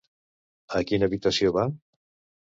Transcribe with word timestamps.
A 0.79 0.79
quina 0.91 1.09
habitació 1.09 1.51
va? 1.59 1.67